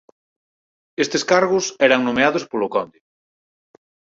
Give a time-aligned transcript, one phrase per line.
[1.03, 2.99] Estes cargos eran nomeados polo conde.